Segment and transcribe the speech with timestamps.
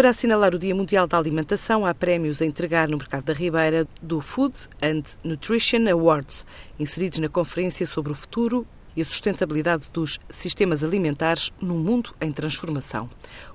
[0.00, 3.86] para assinalar o Dia Mundial da Alimentação, há prémios a entregar no Mercado da Ribeira
[4.00, 6.46] do Food and Nutrition Awards,
[6.78, 8.66] inseridos na Conferência sobre o Futuro
[8.96, 13.10] e a sustentabilidade dos sistemas alimentares num mundo em transformação.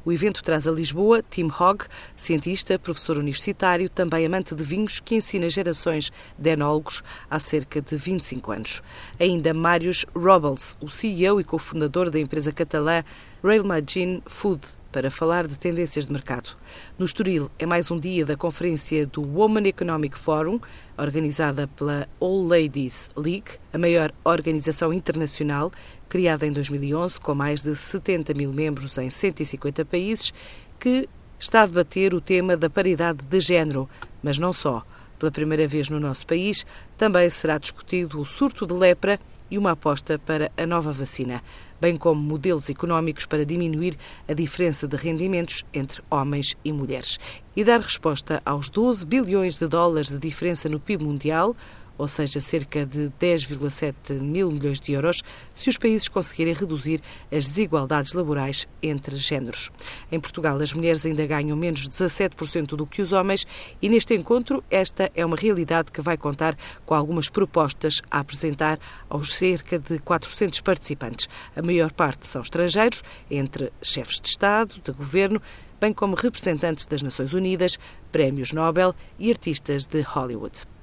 [0.05, 5.15] O evento traz a Lisboa Tim Hogg, cientista, professor universitário, também amante de vinhos, que
[5.15, 8.83] ensina gerações de enólogos há cerca de 25 anos.
[9.19, 13.03] Ainda Marius Robles, o CEO e cofundador da empresa catalã
[13.43, 14.61] Railmagine Food,
[14.95, 16.51] para falar de tendências de mercado.
[16.97, 20.57] No Estoril é mais um dia da conferência do Women Economic Forum,
[20.97, 25.69] organizada pela All Ladies League, a maior organização internacional,
[26.07, 30.33] criada em 2011 com mais de 70 mil membros em 150 países,
[30.79, 33.89] que está a debater o tema da paridade de género,
[34.23, 34.81] mas não só.
[35.19, 36.65] Pela primeira vez no nosso país,
[36.97, 41.43] também será discutido o surto de lepra e uma aposta para a nova vacina,
[41.79, 47.19] bem como modelos económicos para diminuir a diferença de rendimentos entre homens e mulheres.
[47.55, 51.55] E dar resposta aos 12 bilhões de dólares de diferença no PIB mundial,
[51.97, 55.21] ou seja, cerca de 10,7 mil milhões de euros,
[55.53, 57.01] se os países conseguirem reduzir
[57.31, 59.71] as desigualdades laborais entre géneros.
[60.11, 63.45] Em Portugal, as mulheres ainda ganham menos 17% do que os homens
[63.81, 68.79] e neste encontro esta é uma realidade que vai contar com algumas propostas a apresentar
[69.09, 71.29] aos cerca de 400 participantes.
[71.55, 75.41] A maior parte são estrangeiros, entre chefes de Estado, de governo,
[75.79, 77.77] bem como representantes das Nações Unidas,
[78.11, 80.74] prémios Nobel e artistas de Hollywood.